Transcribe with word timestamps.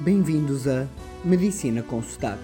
Bem-vindos 0.00 0.68
a 0.68 0.86
Medicina 1.24 1.82
com 1.82 2.02
Sotaque. 2.02 2.42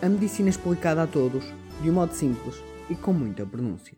A 0.00 0.08
medicina 0.08 0.48
explicada 0.48 1.02
a 1.02 1.06
todos, 1.06 1.44
de 1.82 1.90
um 1.90 1.94
modo 1.94 2.12
simples 2.12 2.62
e 2.88 2.94
com 2.94 3.12
muita 3.12 3.44
pronúncia. 3.44 3.96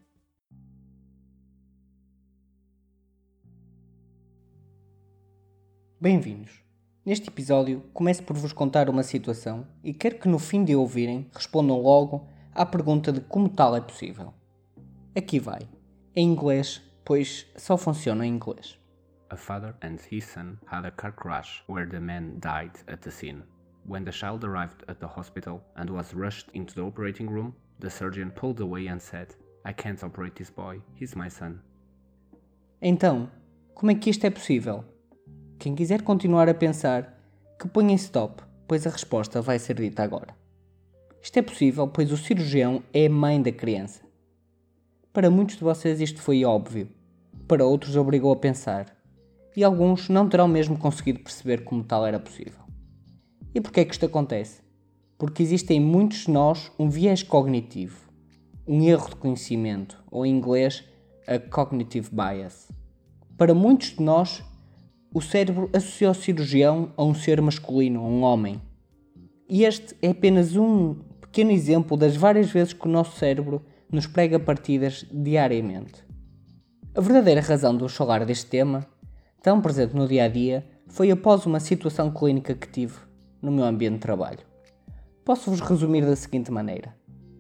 Bem-vindos. 6.01 6.65
Neste 7.05 7.29
episódio, 7.29 7.83
começo 7.93 8.23
por 8.23 8.39
vos 8.39 8.55
contar 8.55 8.89
uma 8.89 9.03
situação 9.03 9.67
e 9.85 9.93
quero 9.93 10.19
que 10.19 10.27
no 10.27 10.39
fim 10.39 10.65
de 10.65 10.75
ouvirem 10.75 11.29
respondam 11.35 11.79
logo 11.83 12.27
à 12.55 12.65
pergunta 12.65 13.13
de 13.13 13.21
como 13.21 13.51
tal 13.51 13.77
é 13.77 13.83
possível. 13.83 14.33
Aqui 15.15 15.39
vai. 15.39 15.69
Em 16.17 16.27
inglês, 16.27 16.81
pois 17.05 17.47
só 17.55 17.77
funciona 17.77 18.27
em 18.27 18.31
inglês. 18.35 18.79
A 19.35 19.37
father 19.37 19.75
and 19.83 20.01
his 20.01 20.25
son 20.25 20.59
had 20.67 20.85
a 20.85 20.93
car 20.93 21.11
crash 21.11 21.65
where 21.67 21.87
the 21.87 21.99
man 21.99 22.37
died 22.39 22.71
at 22.87 23.03
the 23.03 23.11
scene. 23.11 23.43
When 23.85 24.05
the 24.05 24.13
child 24.13 24.45
arrived 24.45 24.85
at 24.87 25.01
the 25.01 25.09
hospital 25.09 25.61
and 25.75 25.91
was 25.91 26.15
rushed 26.15 26.51
into 26.55 26.73
the 26.73 26.83
operating 26.83 27.29
room, 27.29 27.53
the 27.81 27.91
surgeon 27.91 28.31
pulled 28.31 28.61
away 28.61 28.87
and 28.87 29.03
said, 29.03 29.35
I 29.65 29.73
can't 29.73 30.05
operate 30.05 30.37
this 30.37 30.51
boy, 30.51 30.83
he's 30.95 31.17
my 31.17 31.29
son. 31.29 31.59
Então, 32.81 33.29
como 33.75 33.91
é 33.91 33.97
que 33.97 34.09
isto 34.09 34.25
é 34.25 34.31
possível? 34.31 34.85
Quem 35.59 35.75
quiser 35.75 36.03
continuar 36.03 36.49
a 36.49 36.55
pensar, 36.55 37.19
que 37.59 37.67
ponha 37.67 37.97
stop, 37.97 38.41
pois 38.69 38.87
a 38.87 38.91
resposta 38.91 39.43
vai 39.43 39.59
ser 39.59 39.75
dita 39.75 40.05
agora. 40.05 40.33
Isto 41.21 41.39
é 41.41 41.43
possível, 41.43 41.89
pois 41.89 42.13
o 42.13 42.17
cirurgião 42.17 42.85
é 42.93 43.07
a 43.07 43.11
mãe 43.11 43.43
da 43.43 43.51
criança. 43.51 44.01
Para 45.13 45.29
muitos 45.29 45.57
de 45.57 45.65
vocês 45.65 46.01
isto 46.01 46.23
foi 46.23 46.45
óbvio, 46.45 46.89
para 47.49 47.65
outros 47.65 47.97
obrigou 47.97 48.33
a 48.33 48.37
pensar, 48.37 48.95
e 49.57 49.63
alguns 49.63 50.09
não 50.09 50.29
terão 50.29 50.49
mesmo 50.49 50.77
conseguido 50.77 51.21
perceber 51.21 51.65
como 51.65 51.85
tal 51.85 52.07
era 52.07 52.19
possível. 52.19 52.65
E 53.55 53.61
porquê 53.61 53.81
é 53.81 53.85
que 53.85 53.93
isto 53.93 54.07
acontece? 54.07 54.63
Porque 55.17 55.43
existe 55.43 55.73
em 55.73 55.81
muitos 55.81 56.25
de 56.25 56.31
nós 56.31 56.73
um 56.79 56.89
viés 56.89 57.23
cognitivo, 57.23 58.11
um 58.67 58.83
erro 58.83 59.11
de 59.11 59.17
conhecimento, 59.17 60.03
ou 60.11 60.27
em 60.27 60.37
inglês, 60.37 60.85
a 61.27 61.39
cognitive 61.39 62.11
bias. 62.11 62.69
Para 63.37 63.55
muitos 63.55 63.91
de 63.91 64.03
nós, 64.03 64.43
o 65.13 65.21
cérebro 65.21 65.71
associa 65.73 66.11
o 66.11 66.15
cirurgião 66.15 66.93
a 66.97 67.05
um 67.05 67.15
ser 67.15 67.41
masculino, 67.41 68.01
a 68.01 68.09
um 68.09 68.23
homem. 68.23 68.61
E 69.49 69.65
este 69.65 69.95
é 70.03 70.11
apenas 70.11 70.57
um 70.57 70.95
pequeno 71.21 71.53
exemplo 71.53 71.97
das 71.97 72.17
várias 72.17 72.51
vezes 72.51 72.73
que 72.73 72.87
o 72.87 72.91
nosso 72.91 73.17
cérebro 73.19 73.63
nos 73.91 74.07
prega 74.07 74.39
partidas 74.41 75.07
diariamente. 75.13 76.05
A 76.97 77.01
verdadeira 77.01 77.41
razão 77.41 77.79
eu 77.79 77.89
falar 77.89 78.25
deste 78.25 78.47
tema, 78.47 78.87
tão 79.45 79.61
presente 79.61 79.95
no 79.95 80.09
dia 80.09 80.25
a 80.25 80.29
dia, 80.29 80.65
foi 80.89 81.11
após 81.11 81.45
uma 81.45 81.61
situação 81.61 82.11
clínica 82.11 82.55
que 82.55 82.67
tive 82.67 82.95
no 83.43 83.53
meu 83.53 83.65
ambiente 83.65 83.97
de 83.97 84.01
trabalho. 84.01 84.39
Posso-vos 85.23 85.61
resumir 85.61 86.01
da 86.01 86.17
seguinte 86.17 86.51
maneira: 86.51 86.97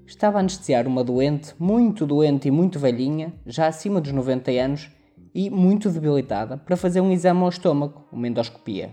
estava 0.06 0.36
a 0.36 0.40
anestesiar 0.40 0.86
uma 0.86 1.02
doente, 1.02 1.54
muito 1.58 2.04
doente 2.04 2.46
e 2.46 2.50
muito 2.50 2.78
velhinha, 2.78 3.32
já 3.46 3.66
acima 3.66 4.02
dos 4.02 4.12
90 4.12 4.50
anos 4.50 4.90
e 5.34 5.48
muito 5.48 5.88
debilitada, 5.88 6.58
para 6.58 6.76
fazer 6.76 7.00
um 7.00 7.10
exame 7.10 7.40
ao 7.40 7.48
estômago, 7.48 8.04
uma 8.12 8.28
endoscopia. 8.28 8.92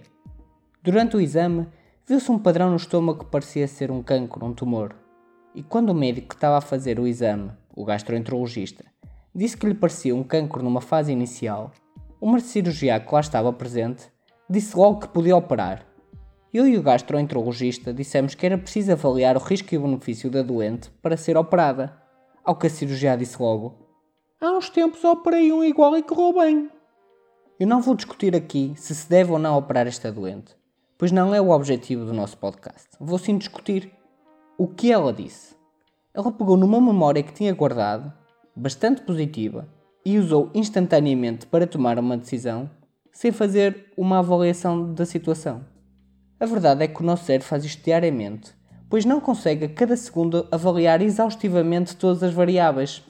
Durante 0.81 1.17
o 1.17 1.21
exame, 1.21 1.67
viu-se 2.07 2.31
um 2.31 2.39
padrão 2.39 2.69
no 2.69 2.77
estômago 2.77 3.25
que 3.25 3.29
parecia 3.29 3.67
ser 3.67 3.91
um 3.91 4.01
cancro, 4.01 4.45
um 4.45 4.53
tumor. 4.53 4.95
E 5.53 5.61
quando 5.61 5.89
o 5.89 5.93
médico 5.93 6.29
que 6.29 6.35
estava 6.35 6.59
a 6.59 6.61
fazer 6.61 6.97
o 6.97 7.05
exame, 7.05 7.51
o 7.75 7.83
gastroenterologista, 7.83 8.85
disse 9.35 9.57
que 9.57 9.67
lhe 9.67 9.75
parecia 9.75 10.15
um 10.15 10.23
cancro 10.23 10.63
numa 10.63 10.79
fase 10.79 11.11
inicial, 11.11 11.73
o 12.21 12.39
cirurgião 12.39 12.99
que 12.99 13.11
lá 13.11 13.19
estava 13.19 13.51
presente 13.51 14.07
disse 14.47 14.77
logo 14.77 14.99
que 14.99 15.07
podia 15.07 15.35
operar. 15.35 15.83
Eu 16.53 16.67
e 16.67 16.77
o 16.77 16.83
gastroenterologista 16.83 17.91
dissemos 17.91 18.35
que 18.35 18.45
era 18.45 18.59
preciso 18.59 18.91
avaliar 18.91 19.35
o 19.35 19.39
risco 19.39 19.73
e 19.73 19.77
o 19.77 19.81
benefício 19.81 20.29
da 20.29 20.43
doente 20.43 20.91
para 21.01 21.17
ser 21.17 21.35
operada, 21.35 21.97
ao 22.43 22.55
que 22.55 22.67
a 22.67 22.69
cirurgiã 22.69 23.17
disse 23.17 23.41
logo: 23.41 23.87
Há 24.39 24.51
uns 24.51 24.69
tempos 24.69 25.03
operei 25.03 25.51
um 25.51 25.63
igual 25.63 25.97
e 25.97 26.03
correu 26.03 26.33
bem. 26.33 26.69
Eu 27.59 27.65
não 27.65 27.81
vou 27.81 27.95
discutir 27.95 28.35
aqui 28.35 28.73
se 28.75 28.93
se 28.93 29.09
deve 29.09 29.31
ou 29.31 29.39
não 29.39 29.57
operar 29.57 29.87
esta 29.87 30.11
doente, 30.11 30.55
pois 30.97 31.11
não 31.11 31.33
é 31.33 31.41
o 31.41 31.49
objetivo 31.49 32.05
do 32.05 32.13
nosso 32.13 32.37
podcast. 32.37 32.89
Vou 32.99 33.17
sim 33.17 33.37
discutir 33.37 33.91
o 34.59 34.67
que 34.67 34.91
ela 34.91 35.11
disse. 35.11 35.55
Ela 36.13 36.31
pegou 36.31 36.57
numa 36.57 36.79
memória 36.79 37.23
que 37.23 37.33
tinha 37.33 37.53
guardado, 37.53 38.13
bastante 38.55 39.01
positiva, 39.01 39.67
e 40.05 40.17
usou 40.17 40.49
instantaneamente 40.53 41.45
para 41.45 41.67
tomar 41.67 41.99
uma 41.99 42.17
decisão, 42.17 42.69
sem 43.11 43.31
fazer 43.31 43.91
uma 43.97 44.19
avaliação 44.19 44.93
da 44.93 45.05
situação. 45.05 45.63
A 46.39 46.45
verdade 46.45 46.83
é 46.83 46.87
que 46.87 47.01
o 47.01 47.05
nosso 47.05 47.25
cérebro 47.25 47.47
faz 47.47 47.63
isto 47.63 47.83
diariamente, 47.83 48.51
pois 48.89 49.05
não 49.05 49.21
consegue 49.21 49.65
a 49.65 49.69
cada 49.69 49.95
segundo 49.95 50.47
avaliar 50.51 51.01
exaustivamente 51.01 51.95
todas 51.95 52.23
as 52.23 52.33
variáveis. 52.33 53.03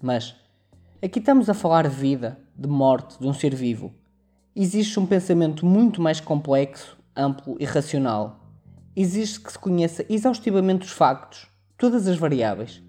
Mas 0.00 0.36
aqui 1.02 1.18
estamos 1.18 1.48
a 1.48 1.54
falar 1.54 1.88
de 1.88 1.96
vida, 1.96 2.38
de 2.56 2.68
morte, 2.68 3.18
de 3.18 3.26
um 3.26 3.32
ser 3.32 3.54
vivo. 3.54 3.92
Existe 4.54 5.00
um 5.00 5.06
pensamento 5.06 5.64
muito 5.64 6.02
mais 6.02 6.20
complexo, 6.20 6.98
amplo 7.16 7.56
e 7.58 7.64
racional. 7.64 8.40
Exige 8.94 9.40
que 9.40 9.52
se 9.52 9.58
conheça 9.58 10.04
exaustivamente 10.08 10.84
os 10.84 10.92
factos, 10.92 11.46
todas 11.78 12.06
as 12.06 12.18
variáveis. 12.18 12.82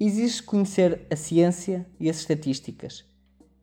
Exige 0.00 0.42
conhecer 0.44 1.06
a 1.10 1.16
ciência 1.16 1.84
e 1.98 2.08
as 2.08 2.18
estatísticas, 2.18 3.04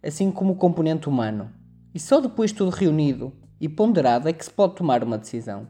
assim 0.03 0.29
como 0.29 0.51
o 0.51 0.57
componente 0.57 1.07
humano. 1.07 1.49
E 1.93 1.99
só 1.99 2.19
depois 2.19 2.51
tudo 2.51 2.71
reunido 2.71 3.31
e 3.59 3.69
ponderado 3.69 4.27
é 4.27 4.33
que 4.33 4.43
se 4.43 4.51
pode 4.51 4.75
tomar 4.75 5.01
uma 5.01 5.17
decisão. 5.17 5.67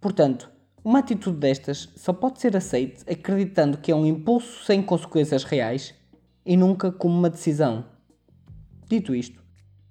Portanto, 0.00 0.50
uma 0.84 0.98
atitude 0.98 1.38
destas 1.38 1.88
só 1.96 2.12
pode 2.12 2.38
ser 2.38 2.54
aceite 2.54 3.02
acreditando 3.10 3.78
que 3.78 3.90
é 3.90 3.94
um 3.94 4.04
impulso 4.04 4.62
sem 4.66 4.82
consequências 4.82 5.42
reais 5.42 5.94
e 6.44 6.54
nunca 6.54 6.92
como 6.92 7.16
uma 7.16 7.30
decisão. 7.30 7.86
Dito 8.86 9.14
isto, 9.14 9.42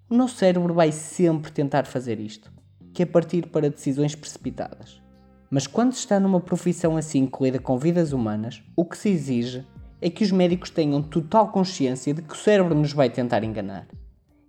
o 0.08 0.16
nosso 0.16 0.36
cérebro 0.36 0.76
vai 0.76 0.92
sempre 0.92 1.52
tentar 1.52 1.88
fazer 1.88 2.20
isto, 2.20 2.54
que 2.94 3.02
é 3.02 3.06
partir 3.08 3.48
para 3.48 3.72
decisões 3.72 4.14
precipitadas. 4.14 5.02
Mas 5.50 5.66
quando 5.66 5.94
se 5.94 6.00
está 6.00 6.20
numa 6.20 6.40
profissão 6.40 6.96
assim 6.96 7.26
que 7.26 7.44
lida 7.44 7.58
com 7.58 7.80
vidas 7.80 8.14
humanas, 8.14 8.62
o 8.76 8.86
que 8.86 8.96
se 8.96 9.10
exige 9.10 9.66
é 10.04 10.10
que 10.10 10.22
os 10.22 10.34
médicos 10.34 10.70
tenham 10.70 11.02
total 11.02 11.48
consciência 11.48 12.14
de 12.14 12.22
que 12.22 12.34
o 12.34 12.38
cérebro 12.38 12.76
nos 12.76 12.92
vai 12.92 13.10
tentar 13.10 13.42
enganar. 13.42 13.88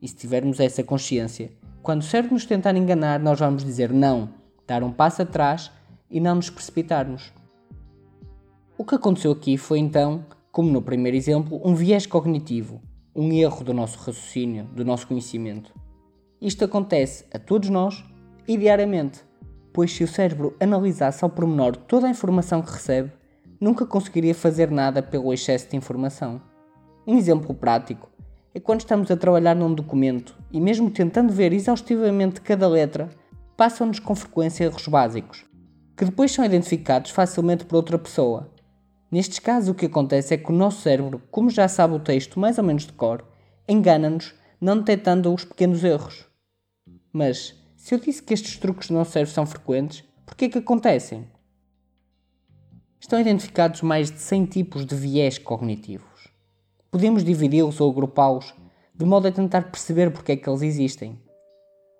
E 0.03 0.09
se 0.09 0.17
tivermos 0.17 0.59
essa 0.59 0.83
consciência, 0.83 1.53
quando 1.81 2.01
o 2.01 2.05
cérebro 2.05 2.35
nos 2.35 2.45
tentar 2.45 2.75
enganar, 2.75 3.21
nós 3.21 3.39
vamos 3.39 3.65
dizer 3.65 3.93
não, 3.93 4.31
dar 4.67 4.83
um 4.83 4.91
passo 4.91 5.23
atrás 5.23 5.71
e 6.11 6.19
não 6.19 6.35
nos 6.35 6.51
precipitarmos. 6.51 7.33
O 8.77 8.85
que 8.85 8.97
aconteceu 8.97 9.31
aqui 9.31 9.57
foi 9.57 9.79
então, 9.79 10.27
como 10.51 10.73
no 10.73 10.83
primeiro 10.83 11.17
exemplo, 11.17 11.61
um 11.65 11.73
viés 11.73 12.05
cognitivo, 12.05 12.83
um 13.15 13.33
erro 13.33 13.63
do 13.63 13.73
nosso 13.73 13.99
raciocínio, 13.99 14.65
do 14.65 14.85
nosso 14.85 15.07
conhecimento. 15.07 15.73
Isto 16.43 16.65
acontece 16.65 17.27
a 17.33 17.39
todos 17.39 17.71
nós 17.71 18.05
e 18.49 18.57
diariamente, 18.57 19.21
pois 19.73 19.93
se 19.93 20.03
o 20.03 20.09
cérebro 20.09 20.57
analisasse 20.59 21.23
ao 21.23 21.31
pormenor 21.31 21.77
toda 21.77 22.09
a 22.09 22.11
informação 22.11 22.61
que 22.61 22.73
recebe, 22.73 23.13
nunca 23.65 23.87
conseguiria 23.87 24.35
fazer 24.35 24.71
nada 24.71 25.03
pelo 25.03 25.33
excesso 25.33 25.71
de 25.71 25.77
informação. 25.77 26.39
Um 27.07 27.17
exemplo 27.17 27.55
prático 27.55 28.11
é 28.55 28.61
quando 28.61 28.81
estamos 28.81 29.11
a 29.11 29.17
trabalhar 29.17 29.57
num 29.57 29.73
documento 29.73 30.37
e, 30.53 30.61
mesmo 30.61 30.91
tentando 30.91 31.33
ver 31.33 31.51
exaustivamente 31.51 32.43
cada 32.43 32.69
letra, 32.69 33.09
passam-nos 33.57 33.99
com 33.99 34.15
frequência 34.15 34.65
erros 34.65 34.87
básicos, 34.87 35.47
que 35.97 36.05
depois 36.05 36.31
são 36.31 36.45
identificados 36.45 37.11
facilmente 37.11 37.65
por 37.65 37.77
outra 37.77 37.99
pessoa. 37.99 38.53
Nestes 39.11 39.39
casos, 39.39 39.71
o 39.71 39.75
que 39.75 39.87
acontece 39.87 40.35
é 40.35 40.37
que 40.37 40.53
o 40.53 40.55
nosso 40.55 40.83
cérebro, 40.83 41.23
como 41.31 41.49
já 41.49 41.67
sabe 41.67 41.95
o 41.95 42.01
texto 42.01 42.39
mais 42.39 42.59
ou 42.59 42.65
menos 42.65 42.85
de 42.85 42.93
cor, 42.93 43.25
engana-nos 43.67 44.35
não 44.61 44.77
detectando 44.77 45.33
os 45.33 45.43
pequenos 45.43 45.83
erros. 45.83 46.27
Mas, 47.11 47.55
se 47.77 47.95
eu 47.95 47.99
disse 47.99 48.23
que 48.23 48.35
estes 48.35 48.59
truques 48.59 48.89
do 48.89 48.95
nosso 48.95 49.13
cérebro 49.13 49.33
são 49.33 49.47
frequentes, 49.47 50.05
por 50.27 50.35
que 50.35 50.45
é 50.45 50.49
que 50.51 50.59
acontecem? 50.59 51.33
Estão 53.05 53.21
identificados 53.21 53.83
mais 53.83 54.11
de 54.11 54.19
100 54.19 54.47
tipos 54.47 54.87
de 54.87 54.97
viés 54.97 55.37
cognitivos. 55.37 56.27
Podemos 56.91 57.23
dividi-los 57.23 57.79
ou 57.79 57.91
agrupá-los 57.91 58.55
de 58.95 59.05
modo 59.05 59.29
a 59.29 59.31
tentar 59.31 59.71
perceber 59.71 60.11
porque 60.11 60.33
é 60.33 60.37
que 60.37 60.49
eles 60.49 60.63
existem. 60.63 61.21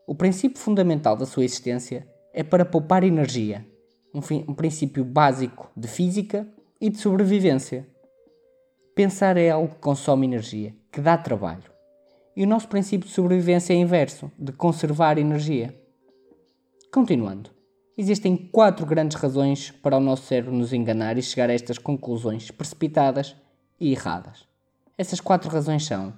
O 0.07 0.15
princípio 0.15 0.59
fundamental 0.59 1.15
da 1.15 1.27
sua 1.27 1.45
existência 1.45 2.09
é 2.33 2.43
para 2.43 2.65
poupar 2.65 3.05
energia, 3.05 3.67
um, 4.15 4.21
um 4.49 4.55
princípio 4.55 5.05
básico 5.05 5.71
de 5.77 5.89
física 5.89 6.49
e 6.81 6.89
de 6.89 6.97
sobrevivência. 6.97 7.87
Pensar 8.95 9.37
é 9.37 9.51
algo 9.51 9.75
que 9.75 9.81
consome 9.81 10.27
energia, 10.27 10.75
que 10.91 11.03
dá 11.03 11.19
trabalho. 11.19 11.71
E 12.35 12.43
o 12.43 12.49
nosso 12.49 12.67
princípio 12.67 13.07
de 13.07 13.15
sobrevivência 13.15 13.75
é 13.75 13.77
inverso, 13.77 14.33
de 14.39 14.53
conservar 14.53 15.19
energia. 15.19 15.79
Continuando, 16.91 17.51
existem 17.97 18.37
quatro 18.37 18.85
grandes 18.85 19.17
razões 19.17 19.71
para 19.71 19.97
o 19.97 20.01
nosso 20.01 20.27
cérebro 20.27 20.53
nos 20.53 20.73
enganar 20.73 21.17
e 21.17 21.23
chegar 21.23 21.51
a 21.51 21.55
estas 21.55 21.79
conclusões 21.79 22.51
precipitadas 22.51 23.37
e 23.81 23.93
erradas. 23.93 24.47
Essas 24.99 25.21
quatro 25.21 25.51
razões 25.51 25.85
são: 25.85 26.15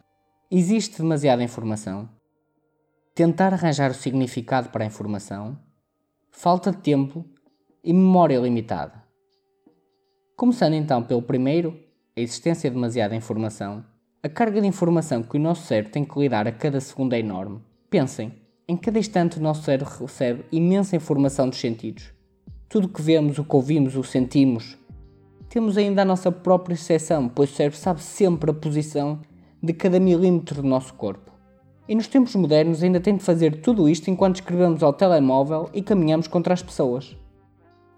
existe 0.50 1.00
demasiada 1.00 1.42
informação, 1.42 2.08
tentar 3.14 3.52
arranjar 3.52 3.90
o 3.90 3.94
significado 3.94 4.70
para 4.70 4.84
a 4.84 4.86
informação, 4.86 5.58
falta 6.30 6.70
de 6.70 6.78
tempo 6.78 7.24
e 7.82 7.92
memória 7.92 8.38
limitada. 8.38 9.04
Começando 10.36 10.74
então 10.74 11.02
pelo 11.02 11.22
primeiro, 11.22 11.78
a 12.16 12.20
existência 12.20 12.68
de 12.70 12.74
demasiada 12.74 13.14
informação. 13.14 13.84
A 14.22 14.28
carga 14.28 14.60
de 14.60 14.66
informação 14.66 15.22
que 15.22 15.36
o 15.36 15.40
nosso 15.40 15.66
cérebro 15.66 15.92
tem 15.92 16.04
que 16.04 16.18
lidar 16.18 16.48
a 16.48 16.52
cada 16.52 16.80
segundo 16.80 17.12
é 17.12 17.20
enorme. 17.20 17.62
Pensem, 17.88 18.34
em 18.68 18.76
cada 18.76 18.98
instante 18.98 19.38
o 19.38 19.42
nosso 19.42 19.62
cérebro 19.62 19.94
recebe 20.00 20.44
imensa 20.50 20.96
informação 20.96 21.48
dos 21.48 21.60
sentidos. 21.60 22.12
Tudo 22.68 22.86
o 22.86 22.88
que 22.88 23.00
vemos, 23.00 23.38
o 23.38 23.44
que 23.44 23.54
ouvimos, 23.54 23.94
o 23.94 24.02
que 24.02 24.08
sentimos. 24.08 24.76
Temos 25.48 25.76
ainda 25.76 26.02
a 26.02 26.04
nossa 26.04 26.32
própria 26.32 26.74
exceção, 26.74 27.28
pois 27.28 27.52
o 27.52 27.54
cérebro 27.54 27.78
sabe 27.78 28.02
sempre 28.02 28.50
a 28.50 28.54
posição 28.54 29.20
de 29.62 29.72
cada 29.72 30.00
milímetro 30.00 30.62
do 30.62 30.68
nosso 30.68 30.94
corpo. 30.94 31.30
E 31.88 31.94
nos 31.94 32.08
tempos 32.08 32.34
modernos 32.34 32.82
ainda 32.82 32.98
tem 32.98 33.16
de 33.16 33.22
fazer 33.22 33.60
tudo 33.60 33.88
isto 33.88 34.10
enquanto 34.10 34.36
escrevemos 34.36 34.82
ao 34.82 34.92
telemóvel 34.92 35.70
e 35.72 35.80
caminhamos 35.80 36.26
contra 36.26 36.52
as 36.52 36.62
pessoas. 36.62 37.16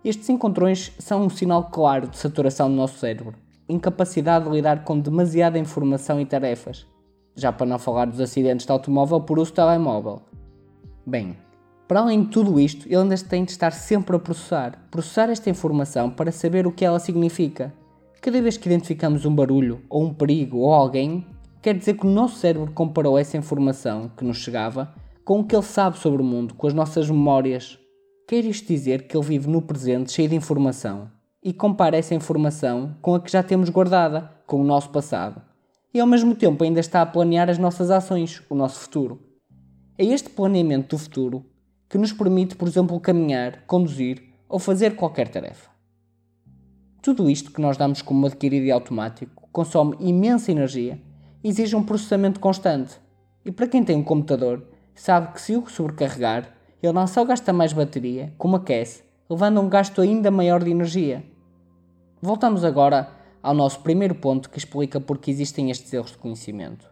Estes 0.05 0.29
encontrões 0.29 0.93
são 0.99 1.25
um 1.25 1.31
sinal 1.31 1.71
claro 1.71 2.09
de 2.09 2.19
saturação 2.19 2.69
do 2.69 2.77
nosso 2.77 2.99
cérebro, 2.99 3.35
incapacidade 3.67 4.45
de 4.45 4.51
lidar 4.51 4.85
com 4.85 5.01
demasiada 5.01 5.59
informação 5.59 6.21
e 6.21 6.27
tarefas, 6.27 6.87
já 7.35 7.51
para 7.51 7.67
não 7.67 7.79
falar 7.79 8.05
dos 8.05 8.21
acidentes 8.21 8.67
de 8.67 8.73
automóvel 8.73 9.23
por 9.23 9.39
uso 9.39 9.55
telemóvel. 9.55 10.29
Bem, 11.09 11.37
para 11.89 12.01
além 12.01 12.23
de 12.23 12.29
tudo 12.29 12.61
isto, 12.61 12.87
ele 12.87 12.97
ainda 12.97 13.17
tem 13.17 13.45
de 13.45 13.53
estar 13.53 13.73
sempre 13.73 14.15
a 14.15 14.19
processar, 14.19 14.87
processar 14.91 15.31
esta 15.31 15.49
informação 15.49 16.11
para 16.11 16.31
saber 16.31 16.67
o 16.67 16.73
que 16.73 16.85
ela 16.85 16.99
significa. 16.99 17.73
Cada 18.21 18.43
vez 18.43 18.59
que 18.59 18.69
identificamos 18.69 19.25
um 19.25 19.35
barulho, 19.35 19.81
ou 19.89 20.05
um 20.05 20.13
perigo, 20.13 20.59
ou 20.59 20.75
alguém, 20.75 21.27
quer 21.63 21.75
dizer 21.75 21.95
que 21.95 22.07
o 22.07 22.11
nosso 22.11 22.37
cérebro 22.37 22.73
comparou 22.73 23.17
essa 23.17 23.39
informação 23.39 24.11
que 24.15 24.25
nos 24.25 24.37
chegava 24.37 24.95
com 25.25 25.41
o 25.41 25.45
que 25.45 25.57
ele 25.57 25.63
sabe 25.63 25.97
sobre 25.97 26.21
o 26.21 26.25
mundo, 26.25 26.53
com 26.53 26.67
as 26.67 26.75
nossas 26.75 27.09
memórias, 27.09 27.79
Quer 28.29 28.45
isto 28.45 28.69
dizer 28.69 29.09
que 29.09 29.17
ele 29.17 29.25
vive 29.25 29.49
no 29.49 29.63
presente 29.63 30.13
cheio 30.13 30.29
de 30.29 30.35
informação 30.35 31.11
e 31.43 31.51
compara 31.51 31.97
essa 31.97 32.15
informação 32.15 32.95
com 33.01 33.15
a 33.15 33.21
que 33.21 33.33
já 33.33 33.43
temos 33.43 33.71
guardada, 33.71 34.31
com 34.47 34.61
o 34.61 34.65
nosso 34.65 34.91
passado. 34.91 35.41
E 35.95 35.99
ao 35.99 36.07
mesmo 36.07 36.35
tempo 36.35 36.63
ainda 36.63 36.79
está 36.79 37.01
a 37.01 37.07
planear 37.07 37.49
as 37.49 37.57
nossas 37.57 37.91
ações, 37.91 38.43
o 38.51 38.55
nosso 38.55 38.81
futuro. 38.81 39.28
É 40.01 40.05
este 40.05 40.31
planeamento 40.31 40.95
do 40.95 41.03
futuro 41.03 41.45
que 41.89 41.99
nos 41.99 42.13
permite, 42.13 42.55
por 42.55 42.69
exemplo, 42.69 43.01
caminhar, 43.01 43.65
conduzir 43.67 44.23
ou 44.49 44.61
fazer 44.61 44.95
qualquer 44.95 45.27
tarefa. 45.27 45.69
Tudo 47.03 47.29
isto 47.29 47.51
que 47.51 47.61
nós 47.61 47.77
damos 47.77 48.01
como 48.01 48.25
adquirido 48.25 48.65
e 48.65 48.71
automático 48.71 49.49
consome 49.51 49.97
imensa 49.99 50.53
energia 50.53 51.03
e 51.43 51.49
exige 51.49 51.75
um 51.75 51.83
processamento 51.83 52.39
constante. 52.39 52.95
E 53.45 53.51
para 53.51 53.67
quem 53.67 53.83
tem 53.83 53.97
um 53.97 54.05
computador, 54.05 54.69
sabe 54.95 55.33
que 55.33 55.41
se 55.41 55.57
o 55.57 55.67
sobrecarregar, 55.67 56.55
ele 56.81 56.93
não 56.93 57.09
só 57.09 57.25
gasta 57.25 57.53
mais 57.53 57.73
bateria, 57.73 58.33
como 58.39 58.55
aquece, 58.55 59.03
levando 59.29 59.59
a 59.59 59.63
um 59.63 59.69
gasto 59.69 60.01
ainda 60.01 60.31
maior 60.31 60.63
de 60.63 60.71
energia. 60.71 61.25
Voltamos 62.23 62.63
agora 62.63 63.11
ao 63.43 63.53
nosso 63.53 63.81
primeiro 63.81 64.15
ponto 64.15 64.49
que 64.49 64.59
explica 64.59 65.01
porque 65.01 65.29
existem 65.29 65.73
estes 65.73 65.93
erros 65.93 66.13
de 66.13 66.19
conhecimento. 66.19 66.89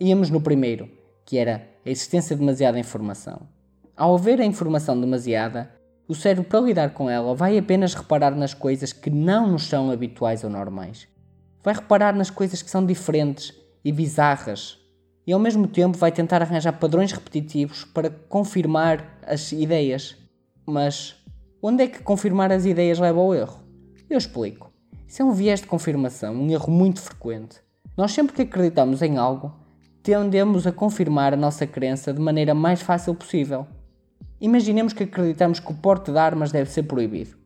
Íamos 0.00 0.30
no 0.30 0.40
primeiro, 0.40 0.90
que 1.24 1.38
era 1.38 1.69
a 1.84 1.90
existência 1.90 2.34
de 2.34 2.40
demasiada 2.40 2.78
informação. 2.78 3.48
Ao 3.96 4.14
haver 4.14 4.40
a 4.40 4.44
informação 4.44 5.00
demasiada, 5.00 5.70
o 6.08 6.14
cérebro, 6.14 6.44
para 6.44 6.60
lidar 6.60 6.90
com 6.90 7.08
ela, 7.08 7.34
vai 7.34 7.56
apenas 7.56 7.94
reparar 7.94 8.34
nas 8.34 8.52
coisas 8.52 8.92
que 8.92 9.10
não 9.10 9.52
nos 9.52 9.68
são 9.68 9.90
habituais 9.90 10.42
ou 10.42 10.50
normais. 10.50 11.06
Vai 11.62 11.74
reparar 11.74 12.14
nas 12.14 12.30
coisas 12.30 12.62
que 12.62 12.70
são 12.70 12.84
diferentes 12.84 13.54
e 13.84 13.92
bizarras 13.92 14.80
e 15.26 15.32
ao 15.32 15.38
mesmo 15.38 15.68
tempo 15.68 15.96
vai 15.96 16.10
tentar 16.10 16.42
arranjar 16.42 16.72
padrões 16.72 17.12
repetitivos 17.12 17.84
para 17.84 18.10
confirmar 18.10 19.18
as 19.24 19.52
ideias. 19.52 20.16
Mas 20.66 21.14
onde 21.62 21.84
é 21.84 21.86
que 21.86 22.02
confirmar 22.02 22.50
as 22.50 22.64
ideias 22.64 22.98
leva 22.98 23.20
ao 23.20 23.32
erro? 23.32 23.62
Eu 24.08 24.18
explico. 24.18 24.72
Isso 25.06 25.22
é 25.22 25.24
um 25.24 25.32
viés 25.32 25.60
de 25.60 25.68
confirmação, 25.68 26.34
um 26.34 26.50
erro 26.50 26.72
muito 26.72 27.00
frequente. 27.00 27.60
Nós 27.96 28.10
sempre 28.10 28.34
que 28.34 28.42
acreditamos 28.42 29.02
em 29.02 29.18
algo, 29.18 29.54
tendemos 30.02 30.66
a 30.66 30.72
confirmar 30.72 31.34
a 31.34 31.36
nossa 31.36 31.66
crença 31.66 32.12
de 32.12 32.20
maneira 32.20 32.54
mais 32.54 32.80
fácil 32.80 33.14
possível. 33.14 33.66
Imaginemos 34.40 34.94
que 34.94 35.04
acreditamos 35.04 35.60
que 35.60 35.70
o 35.70 35.74
porte 35.74 36.10
de 36.10 36.18
armas 36.18 36.50
deve 36.50 36.70
ser 36.70 36.84
proibido. 36.84 37.36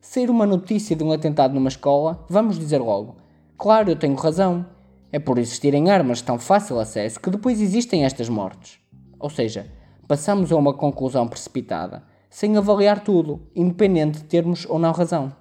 Sair 0.00 0.28
uma 0.28 0.44
notícia 0.44 0.94
de 0.94 1.02
um 1.02 1.12
atentado 1.12 1.54
numa 1.54 1.68
escola, 1.68 2.26
vamos 2.28 2.58
dizer 2.58 2.78
logo: 2.78 3.16
Claro, 3.56 3.90
eu 3.90 3.96
tenho 3.96 4.14
razão, 4.16 4.66
é 5.10 5.18
por 5.18 5.38
existirem 5.38 5.90
armas 5.90 6.18
de 6.18 6.24
tão 6.24 6.38
fácil 6.38 6.78
acesso 6.78 7.18
que 7.18 7.30
depois 7.30 7.60
existem 7.60 8.04
estas 8.04 8.28
mortes. 8.28 8.78
Ou 9.18 9.30
seja, 9.30 9.66
passamos 10.06 10.52
a 10.52 10.56
uma 10.56 10.74
conclusão 10.74 11.26
precipitada, 11.26 12.02
sem 12.28 12.54
avaliar 12.58 13.02
tudo, 13.02 13.40
independente 13.56 14.18
de 14.18 14.24
termos 14.24 14.66
ou 14.68 14.78
não 14.78 14.92
razão. 14.92 15.32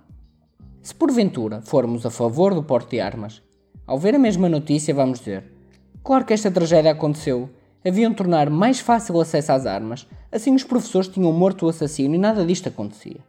Se 0.81 0.95
porventura 0.95 1.61
formos 1.61 2.05
a 2.05 2.09
favor 2.09 2.53
do 2.53 2.63
porte 2.63 2.91
de 2.91 3.01
armas, 3.01 3.41
ao 3.85 3.97
ver 3.97 4.15
a 4.15 4.19
mesma 4.19 4.47
notícia 4.47 4.93
vamos 4.93 5.19
dizer: 5.19 5.52
Claro 6.03 6.25
que 6.25 6.33
esta 6.33 6.51
tragédia 6.51 6.91
aconteceu, 6.91 7.49
haviam 7.85 8.13
tornar 8.13 8.49
mais 8.49 8.81
fácil 8.81 9.15
o 9.15 9.21
acesso 9.21 9.53
às 9.53 9.65
armas, 9.65 10.05
assim 10.31 10.53
os 10.53 10.63
professores 10.63 11.07
tinham 11.07 11.31
morto 11.31 11.65
o 11.65 11.69
assassino 11.69 12.13
e 12.13 12.17
nada 12.17 12.45
disto 12.45 12.67
acontecia. 12.67 13.21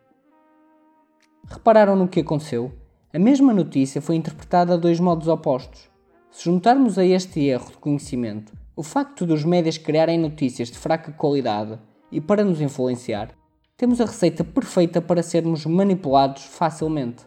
Repararam 1.46 1.94
no 1.94 2.08
que 2.08 2.20
aconteceu? 2.20 2.72
A 3.12 3.18
mesma 3.18 3.54
notícia 3.54 4.02
foi 4.02 4.16
interpretada 4.16 4.74
a 4.74 4.76
dois 4.76 4.98
modos 4.98 5.28
opostos. 5.28 5.88
Se 6.32 6.44
juntarmos 6.44 6.98
a 6.98 7.04
este 7.04 7.46
erro 7.46 7.70
de 7.70 7.76
conhecimento 7.76 8.52
o 8.74 8.82
facto 8.82 9.24
dos 9.24 9.44
médias 9.44 9.78
criarem 9.78 10.18
notícias 10.18 10.68
de 10.68 10.76
fraca 10.76 11.12
qualidade 11.12 11.78
e 12.10 12.20
para 12.20 12.44
nos 12.44 12.60
influenciar, 12.60 13.30
temos 13.76 14.00
a 14.00 14.04
receita 14.04 14.42
perfeita 14.42 15.00
para 15.00 15.22
sermos 15.22 15.64
manipulados 15.64 16.42
facilmente. 16.42 17.24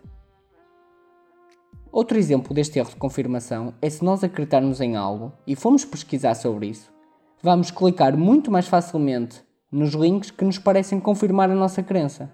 Outro 1.91 2.17
exemplo 2.17 2.53
deste 2.53 2.79
erro 2.79 2.89
de 2.89 2.95
confirmação 2.95 3.73
é 3.81 3.89
se 3.89 4.03
nós 4.03 4.23
acreditarmos 4.23 4.81
em 4.81 4.95
algo 4.95 5.31
e 5.45 5.55
formos 5.55 5.85
pesquisar 5.85 6.35
sobre 6.35 6.67
isso, 6.67 6.91
vamos 7.41 7.71
clicar 7.71 8.17
muito 8.17 8.51
mais 8.51 8.67
facilmente 8.67 9.41
nos 9.71 9.93
links 9.93 10.31
que 10.31 10.45
nos 10.45 10.57
parecem 10.57 10.99
confirmar 10.99 11.49
a 11.49 11.55
nossa 11.55 11.81
crença. 11.81 12.31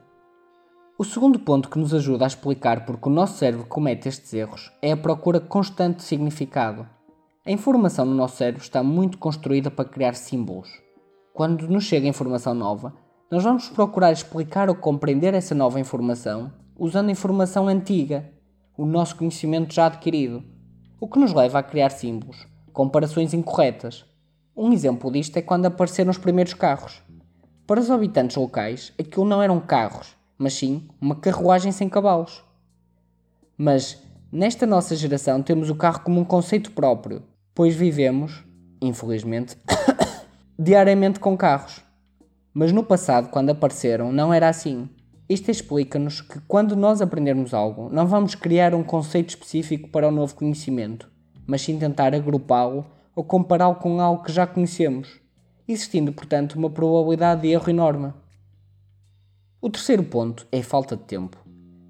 O 0.98 1.04
segundo 1.04 1.40
ponto 1.40 1.70
que 1.70 1.80
nos 1.80 1.94
ajuda 1.94 2.26
a 2.26 2.28
explicar 2.28 2.86
porque 2.86 3.10
o 3.10 3.12
nosso 3.12 3.38
cérebro 3.38 3.66
comete 3.66 4.08
estes 4.08 4.34
erros 4.34 4.72
é 4.82 4.92
a 4.92 4.98
procura 4.98 5.40
constante 5.40 5.98
de 5.98 6.04
significado. 6.04 6.88
A 7.46 7.52
informação 7.52 8.06
no 8.06 8.14
nosso 8.14 8.38
cérebro 8.38 8.62
está 8.62 8.84
muito 8.84 9.18
construída 9.18 9.70
para 9.70 9.90
criar 9.90 10.14
símbolos. 10.14 10.70
Quando 11.34 11.68
nos 11.68 11.84
chega 11.84 12.08
informação 12.08 12.54
nova, 12.54 12.94
nós 13.32 13.44
vamos 13.44 13.68
procurar 13.70 14.12
explicar 14.12 14.70
ou 14.70 14.76
compreender 14.76 15.34
essa 15.34 15.56
nova 15.56 15.80
informação 15.80 16.51
usando 16.77 17.12
informação 17.12 17.68
antiga, 17.68 18.32
o 18.77 18.86
nosso 18.86 19.15
conhecimento 19.15 19.74
já 19.74 19.86
adquirido, 19.86 20.44
o 21.00 21.08
que 21.08 21.20
nos 21.20 21.34
leva 21.34 21.60
a 21.60 21.63
criar 21.63 21.89
símbolos, 21.89 22.48
comparações 22.72 23.34
incorretas. 23.34 24.06
Um 24.56 24.72
exemplo 24.72 25.12
disto 25.12 25.38
é 25.38 25.42
quando 25.42 25.65
apareceram 25.65 26.10
os 26.10 26.18
primeiros 26.18 26.53
carros. 26.53 27.01
Para 27.68 27.80
os 27.80 27.92
habitantes 27.92 28.36
locais, 28.36 28.92
aquilo 29.00 29.25
não 29.25 29.42
eram 29.42 29.60
carros, 29.60 30.15
mas 30.38 30.53
sim 30.53 30.88
uma 31.00 31.15
carruagem 31.15 31.72
sem 31.72 31.88
cavalos. 31.88 32.44
Mas 33.58 34.01
nesta 34.32 34.65
nossa 34.65 34.96
geração 34.96 35.42
temos 35.42 35.70
o 35.70 35.75
carro 35.75 36.01
como 36.01 36.20
um 36.20 36.25
conceito 36.25 36.72
próprio, 36.72 37.24
pois 37.53 37.75
vivemos, 37.75 38.44
infelizmente, 38.82 39.58
diariamente 40.58 41.20
com 41.20 41.38
carros. 41.38 41.82
Mas 42.53 42.72
no 42.72 42.84
passado, 42.84 43.30
quando 43.30 43.50
apareceram, 43.50 44.12
não 44.12 44.34
era 44.34 44.50
assim. 44.50 44.89
Isto 45.30 45.50
explica-nos 45.50 46.20
que 46.20 46.39
quando 46.42 46.75
nós 46.75 47.01
aprendermos 47.01 47.53
algo, 47.53 47.89
não 47.89 48.06
vamos 48.06 48.36
criar 48.36 48.75
um 48.75 48.84
conceito 48.84 49.30
específico 49.30 49.88
para 49.88 50.10
o 50.10 50.12
novo 50.12 50.36
conhecimento, 50.36 51.10
mas 51.48 51.62
sim 51.62 51.80
tentar 51.80 52.13
agrupá-lo 52.13 52.86
ou 53.15 53.24
compará-lo 53.24 53.75
com 53.75 54.01
algo 54.01 54.24
que 54.24 54.34
já 54.34 54.46
conhecemos, 54.46 55.22
existindo, 55.65 56.12
portanto, 56.12 56.56
uma 56.56 56.70
probabilidade 56.70 57.44
de 57.44 57.50
erro 57.50 57.70
enorme. 57.70 58.13
O 59.62 59.70
terceiro 59.70 60.03
ponto 60.03 60.46
é 60.51 60.60
a 60.60 60.63
falta 60.63 60.98
de 60.98 61.03
tempo. 61.03 61.38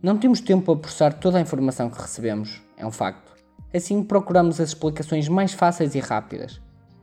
Não 0.01 0.17
temos 0.17 0.39
tempo 0.39 0.65
para 0.65 0.81
processar 0.81 1.13
toda 1.13 1.39
a 1.39 1.41
informação 1.41 1.89
que 1.89 1.99
recebemos, 1.99 2.61
é 2.77 2.85
um 2.85 2.91
facto. 2.91 3.33
Assim, 3.73 4.03
procuramos 4.03 4.59
as 4.61 4.69
explicações 4.69 5.27
mais 5.27 5.53
fáceis 5.53 5.95
e 5.95 5.99
rápidas. 5.99 6.61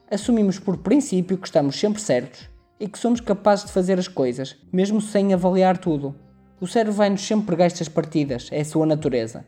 Assumimos 0.09 0.61
por 0.61 0.77
princípio 0.77 1.37
que 1.37 1.49
estamos 1.49 1.79
sempre 1.79 2.01
certos 2.01 2.49
e 2.81 2.89
que 2.89 2.99
somos 2.99 3.21
capazes 3.21 3.67
de 3.67 3.73
fazer 3.73 3.99
as 3.99 4.09
coisas, 4.09 4.57
mesmo 4.73 5.01
sem 5.01 5.33
avaliar 5.33 5.79
tudo. 5.79 6.17
O 6.61 6.67
cérebro 6.67 6.95
vai-nos 6.95 7.21
sempre 7.21 7.47
pregar 7.47 7.67
estas 7.67 7.89
partidas, 7.89 8.49
é 8.51 8.61
a 8.61 8.65
sua 8.65 8.87
natureza. 8.87 9.45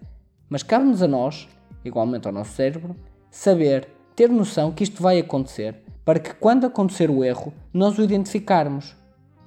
Mas 0.48 0.62
cabe-nos 0.62 1.02
a 1.02 1.08
nós, 1.08 1.48
igualmente 1.84 2.28
ao 2.28 2.32
nosso 2.32 2.52
cérebro, 2.52 2.94
saber, 3.30 3.88
ter 4.14 4.28
noção 4.28 4.70
que 4.70 4.84
isto 4.84 5.02
vai 5.02 5.18
acontecer, 5.18 5.82
para 6.04 6.20
que 6.20 6.34
quando 6.34 6.66
acontecer 6.66 7.10
o 7.10 7.24
erro, 7.24 7.52
nós 7.72 7.98
o 7.98 8.02
identificarmos 8.02 8.94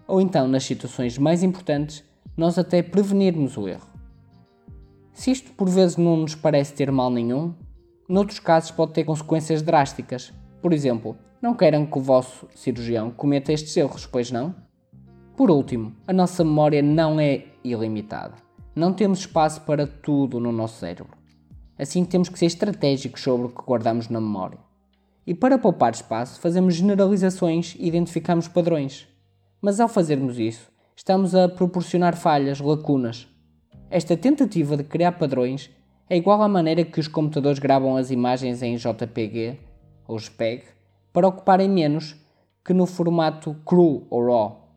ou 0.07 0.21
então, 0.21 0.47
nas 0.47 0.63
situações 0.63 1.17
mais 1.17 1.41
importantes, 1.41 2.03
nós 2.37 2.57
até 2.57 2.83
prevenirmos 2.83 3.57
o 3.57 3.67
erro. 3.67 3.89
Se 5.13 5.31
isto 5.31 5.51
por 5.53 5.69
vezes 5.69 5.97
não 5.97 6.17
nos 6.17 6.35
parece 6.35 6.73
ter 6.73 6.91
mal 6.91 7.09
nenhum, 7.09 7.53
noutros 8.07 8.39
casos 8.39 8.71
pode 8.71 8.93
ter 8.93 9.03
consequências 9.03 9.61
drásticas. 9.61 10.31
Por 10.61 10.73
exemplo, 10.73 11.17
não 11.45 11.53
queiram 11.53 11.85
que 11.85 11.99
o 11.99 12.01
vosso 12.01 12.47
cirurgião 12.55 13.11
cometa 13.11 13.53
estes 13.53 13.77
erros, 13.77 14.07
pois 14.07 14.31
não? 14.31 14.55
Por 15.37 15.51
último, 15.51 15.95
a 16.07 16.11
nossa 16.11 16.43
memória 16.43 16.81
não 16.81 17.19
é 17.19 17.45
ilimitada. 17.63 18.33
Não 18.75 18.91
temos 18.91 19.19
espaço 19.19 19.61
para 19.61 19.85
tudo 19.85 20.39
no 20.39 20.51
nosso 20.51 20.79
cérebro. 20.79 21.15
Assim, 21.77 22.03
temos 22.03 22.29
que 22.29 22.39
ser 22.39 22.47
estratégicos 22.47 23.21
sobre 23.21 23.45
o 23.45 23.49
que 23.49 23.61
guardamos 23.61 24.09
na 24.09 24.19
memória. 24.19 24.57
E 25.27 25.35
para 25.35 25.59
poupar 25.59 25.93
espaço, 25.93 26.39
fazemos 26.39 26.73
generalizações 26.73 27.75
e 27.77 27.89
identificamos 27.89 28.47
padrões. 28.47 29.07
Mas 29.61 29.79
ao 29.79 29.87
fazermos 29.87 30.39
isso, 30.39 30.71
estamos 30.95 31.35
a 31.35 31.47
proporcionar 31.47 32.17
falhas, 32.17 32.59
lacunas. 32.59 33.27
Esta 33.91 34.17
tentativa 34.17 34.75
de 34.75 34.83
criar 34.83 35.11
padrões 35.11 35.69
é 36.09 36.17
igual 36.17 36.41
à 36.41 36.47
maneira 36.47 36.83
que 36.83 36.99
os 36.99 37.07
computadores 37.07 37.59
gravam 37.59 37.97
as 37.97 38.09
imagens 38.09 38.63
em 38.63 38.77
JPG 38.77 39.59
ou 40.07 40.17
JPEG 40.17 40.75
para 41.15 41.29
ocuparem 41.29 41.69
menos 41.69 42.13
que 42.65 42.73
no 42.73 42.85
formato 42.85 43.55
cru 43.65 44.05
ou 44.09 44.25
RAW. 44.25 44.67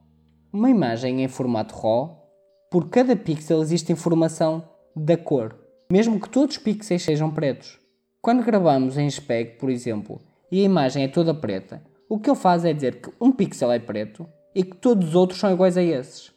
Uma 0.52 0.70
imagem 0.70 1.24
em 1.24 1.26
formato 1.26 1.74
RAW, 1.74 2.30
por 2.70 2.88
cada 2.88 3.16
pixel 3.16 3.60
existe 3.60 3.90
informação 3.90 4.62
da 4.94 5.16
cor, 5.16 5.58
mesmo 5.90 6.20
que 6.20 6.28
todos 6.28 6.54
os 6.54 6.62
pixels 6.62 7.02
sejam 7.02 7.28
pretos. 7.28 7.80
Quando 8.22 8.44
gravamos 8.44 8.96
em 8.96 9.08
JPEG, 9.08 9.58
por 9.58 9.68
exemplo, 9.68 10.20
e 10.48 10.60
a 10.60 10.64
imagem 10.64 11.02
é 11.02 11.08
toda 11.08 11.34
preta, 11.34 11.82
o 12.08 12.20
que 12.20 12.30
ele 12.30 12.38
faz 12.38 12.64
é 12.64 12.72
dizer 12.72 13.00
que 13.00 13.12
um 13.20 13.32
pixel 13.32 13.72
é 13.72 13.80
preto 13.80 14.24
e 14.54 14.62
que 14.62 14.76
todos 14.76 15.08
os 15.08 15.14
outros 15.16 15.40
são 15.40 15.50
iguais 15.50 15.76
a 15.76 15.82
esses. 15.82 16.32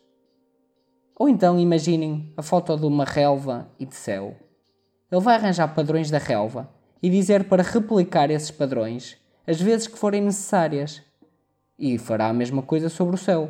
Ou 1.15 1.29
então 1.29 1.59
imaginem 1.59 2.33
a 2.35 2.41
foto 2.41 2.75
de 2.75 2.87
uma 2.87 3.05
relva 3.05 3.69
e 3.79 3.85
de 3.85 3.93
céu. 3.93 4.35
Ele 5.11 5.21
vai 5.21 5.35
arranjar 5.35 5.75
padrões 5.75 6.09
da 6.09 6.17
relva 6.17 6.71
e 7.03 7.09
dizer 7.09 7.43
para 7.43 7.61
replicar 7.61 8.31
esses 8.31 8.49
padrões 8.49 9.20
as 9.45 9.59
vezes 9.59 9.87
que 9.87 9.97
forem 9.97 10.21
necessárias. 10.21 11.01
E 11.77 11.97
fará 11.97 12.29
a 12.29 12.33
mesma 12.33 12.61
coisa 12.61 12.89
sobre 12.89 13.15
o 13.15 13.17
céu. 13.17 13.49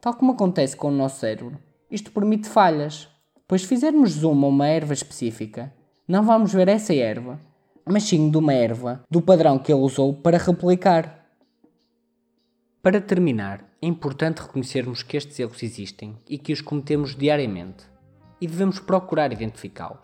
Tal 0.00 0.14
como 0.14 0.32
acontece 0.32 0.74
com 0.74 0.88
o 0.88 0.92
nosso 0.92 1.20
cérebro, 1.20 1.58
isto 1.90 2.10
permite 2.10 2.48
falhas, 2.48 3.08
pois 3.46 3.62
se 3.62 3.68
fizermos 3.68 4.12
zoom 4.12 4.44
a 4.44 4.48
uma 4.48 4.66
erva 4.66 4.94
específica, 4.94 5.72
não 6.08 6.24
vamos 6.24 6.52
ver 6.54 6.68
essa 6.68 6.94
erva, 6.94 7.38
mas 7.84 8.04
sim 8.04 8.30
de 8.30 8.38
uma 8.38 8.54
erva 8.54 9.04
do 9.10 9.20
padrão 9.20 9.58
que 9.58 9.72
ele 9.72 9.82
usou 9.82 10.14
para 10.14 10.38
replicar. 10.38 11.26
Para 12.82 13.00
terminar, 13.00 13.62
é 13.82 13.86
importante 13.86 14.40
reconhecermos 14.40 15.02
que 15.02 15.16
estes 15.16 15.38
erros 15.38 15.62
existem 15.62 16.16
e 16.28 16.38
que 16.38 16.52
os 16.52 16.60
cometemos 16.60 17.14
diariamente, 17.14 17.84
e 18.40 18.46
devemos 18.46 18.78
procurar 18.78 19.32
identificá-los. 19.32 20.00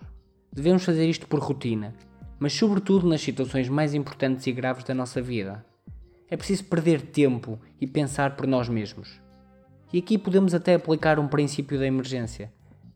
Devemos 0.52 0.84
fazer 0.84 1.08
isto 1.08 1.26
por 1.26 1.40
rotina, 1.40 1.94
mas 2.38 2.52
sobretudo 2.52 3.08
nas 3.08 3.20
situações 3.20 3.68
mais 3.68 3.94
importantes 3.94 4.46
e 4.46 4.52
graves 4.52 4.84
da 4.84 4.94
nossa 4.94 5.20
vida. 5.22 5.64
É 6.28 6.36
preciso 6.36 6.64
perder 6.64 7.02
tempo 7.02 7.58
e 7.80 7.86
pensar 7.86 8.36
por 8.36 8.46
nós 8.46 8.68
mesmos. 8.68 9.20
E 9.92 9.98
aqui 9.98 10.18
podemos 10.18 10.54
até 10.54 10.74
aplicar 10.74 11.18
um 11.18 11.28
princípio 11.28 11.78
da 11.78 11.86
emergência: 11.86 12.52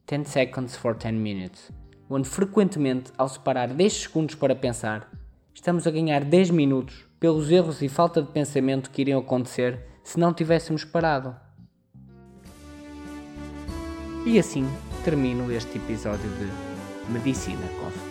10 0.07 0.29
seconds 0.29 0.77
for 0.77 0.95
10 0.97 1.15
minutes 1.15 1.73
onde 2.11 2.29
frequentemente, 2.29 3.13
ao 3.17 3.29
separar 3.29 3.69
10 3.69 3.93
segundos 3.93 4.35
para 4.35 4.57
pensar, 4.57 5.09
estamos 5.55 5.87
a 5.87 5.91
ganhar 5.93 6.25
10 6.25 6.51
minutos 6.51 7.07
pelos 7.21 7.49
erros 7.51 7.81
e 7.81 7.89
falta 7.89 8.21
de 8.21 8.33
pensamento 8.33 8.91
que 8.91 9.03
iriam 9.03 9.21
acontecer 9.21 9.87
se 10.03 10.19
não 10.19 10.35
tivéssemos 10.35 10.85
parado. 10.85 11.37
E 14.27 14.39
assim 14.39 14.67
termino 15.05 15.51
este 15.53 15.79
episódio 15.79 16.29
de 16.31 17.13
Medicina 17.13 17.67
com 17.79 18.10